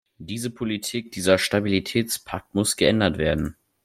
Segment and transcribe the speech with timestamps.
[0.17, 3.55] Diese Politik, dieser Stabilitätspakt muss geändert werden.